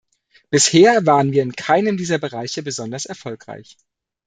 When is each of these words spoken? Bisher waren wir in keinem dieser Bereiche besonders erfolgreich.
Bisher 0.49 1.05
waren 1.05 1.31
wir 1.31 1.43
in 1.43 1.51
keinem 1.55 1.95
dieser 1.95 2.17
Bereiche 2.17 2.63
besonders 2.63 3.05
erfolgreich. 3.05 3.77